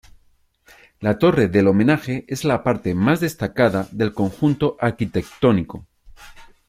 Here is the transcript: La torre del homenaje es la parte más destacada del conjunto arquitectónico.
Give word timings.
La 0.99 1.19
torre 1.19 1.47
del 1.47 1.67
homenaje 1.67 2.25
es 2.27 2.43
la 2.43 2.63
parte 2.63 2.95
más 2.95 3.19
destacada 3.19 3.87
del 3.91 4.15
conjunto 4.15 4.75
arquitectónico. 4.79 5.85